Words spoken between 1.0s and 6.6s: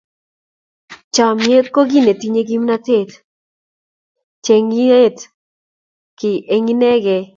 Chomnyet ko kei netinyei kimnatet, cheing'eti kei ne